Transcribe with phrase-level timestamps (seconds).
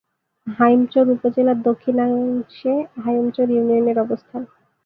[0.47, 4.41] হাইমচর উপজেলার দক্ষিণাংশে হাইমচর ইউনিয়নের অবস্থান।